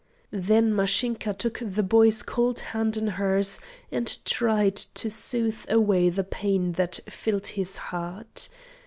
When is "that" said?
6.71-6.99